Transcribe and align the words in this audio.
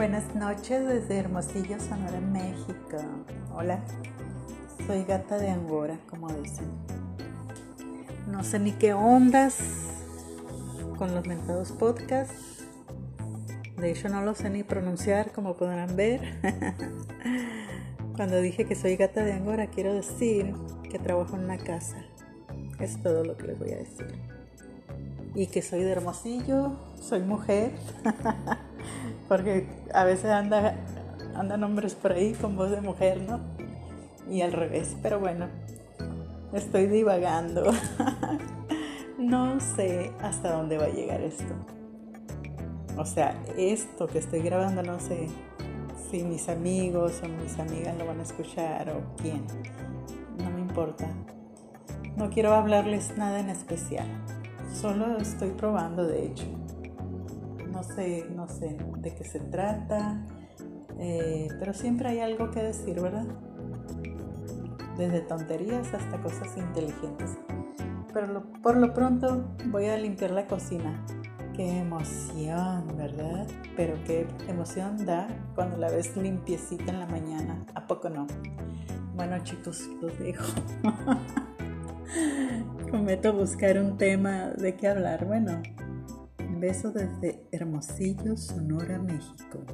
Buenas 0.00 0.34
noches 0.34 0.86
desde 0.86 1.18
Hermosillo, 1.18 1.78
Sonora, 1.78 2.22
México. 2.22 2.96
Hola, 3.54 3.84
soy 4.86 5.04
gata 5.04 5.36
de 5.36 5.50
Angora, 5.50 5.98
como 6.08 6.32
dicen. 6.32 6.70
No 8.26 8.42
sé 8.42 8.60
ni 8.60 8.72
qué 8.72 8.94
ondas 8.94 9.58
con 10.96 11.14
los 11.14 11.26
mentados 11.26 11.72
podcasts. 11.72 12.64
De 13.76 13.90
hecho, 13.90 14.08
no 14.08 14.22
lo 14.22 14.34
sé 14.34 14.48
ni 14.48 14.62
pronunciar, 14.62 15.32
como 15.32 15.54
podrán 15.58 15.94
ver. 15.96 16.22
Cuando 18.16 18.40
dije 18.40 18.64
que 18.64 18.76
soy 18.76 18.96
gata 18.96 19.22
de 19.22 19.34
Angora, 19.34 19.66
quiero 19.66 19.92
decir 19.92 20.54
que 20.90 20.98
trabajo 20.98 21.36
en 21.36 21.44
una 21.44 21.58
casa. 21.58 21.98
Es 22.78 23.02
todo 23.02 23.22
lo 23.22 23.36
que 23.36 23.48
les 23.48 23.58
voy 23.58 23.72
a 23.72 23.76
decir. 23.76 24.14
Y 25.34 25.48
que 25.48 25.60
soy 25.60 25.82
de 25.84 25.90
Hermosillo, 25.90 26.72
soy 26.98 27.20
mujer. 27.20 27.72
porque 29.30 29.64
a 29.94 30.02
veces 30.02 30.24
anda, 30.24 30.74
andan 31.36 31.62
hombres 31.62 31.94
por 31.94 32.10
ahí 32.10 32.32
con 32.32 32.56
voz 32.56 32.72
de 32.72 32.80
mujer, 32.80 33.20
¿no? 33.22 33.38
Y 34.28 34.42
al 34.42 34.52
revés, 34.52 34.96
pero 35.04 35.20
bueno, 35.20 35.46
estoy 36.52 36.88
divagando. 36.88 37.70
no 39.18 39.60
sé 39.60 40.10
hasta 40.20 40.50
dónde 40.50 40.78
va 40.78 40.86
a 40.86 40.88
llegar 40.88 41.20
esto. 41.20 41.54
O 42.96 43.06
sea, 43.06 43.40
esto 43.56 44.08
que 44.08 44.18
estoy 44.18 44.40
grabando 44.40 44.82
no 44.82 44.98
sé 44.98 45.28
si 46.10 46.24
mis 46.24 46.48
amigos 46.48 47.22
o 47.22 47.28
mis 47.28 47.56
amigas 47.60 47.96
lo 47.96 48.06
van 48.06 48.18
a 48.18 48.24
escuchar 48.24 48.90
o 48.90 49.14
quién. 49.22 49.44
No 50.42 50.50
me 50.50 50.60
importa. 50.60 51.06
No 52.16 52.30
quiero 52.30 52.52
hablarles 52.52 53.16
nada 53.16 53.38
en 53.38 53.48
especial. 53.48 54.08
Solo 54.74 55.18
estoy 55.18 55.50
probando, 55.50 56.04
de 56.04 56.26
hecho 56.26 56.59
no 57.80 57.94
sé, 57.94 58.26
no 58.36 58.46
sé 58.46 58.76
de 58.98 59.14
qué 59.14 59.24
se 59.24 59.40
trata, 59.40 60.22
eh, 60.98 61.48
pero 61.58 61.72
siempre 61.72 62.10
hay 62.10 62.20
algo 62.20 62.50
que 62.50 62.62
decir, 62.62 63.00
¿verdad? 63.00 63.24
Desde 64.98 65.22
tonterías 65.22 65.94
hasta 65.94 66.20
cosas 66.20 66.54
inteligentes. 66.58 67.38
Pero 68.12 68.42
por 68.62 68.76
lo 68.76 68.92
pronto 68.92 69.46
voy 69.68 69.86
a 69.86 69.96
limpiar 69.96 70.32
la 70.32 70.46
cocina. 70.46 71.02
Qué 71.56 71.78
emoción, 71.78 72.84
¿verdad? 72.98 73.46
Pero 73.76 73.94
qué 74.04 74.28
emoción 74.46 75.06
da 75.06 75.26
cuando 75.54 75.78
la 75.78 75.90
ves 75.90 76.14
limpiecita 76.18 76.92
en 76.92 77.00
la 77.00 77.06
mañana. 77.06 77.64
¿A 77.74 77.86
poco 77.86 78.10
no? 78.10 78.26
Bueno 79.14 79.38
chicos, 79.42 79.88
los 80.02 80.18
dejo. 80.18 80.44
Prometo 82.90 83.32
buscar 83.32 83.78
un 83.78 83.96
tema 83.96 84.50
de 84.50 84.76
qué 84.76 84.88
hablar. 84.88 85.24
Bueno, 85.24 85.62
beso 86.60 86.92
desde 86.92 87.42
Hermosillo, 87.50 88.36
Sonora, 88.36 88.98
México. 88.98 89.64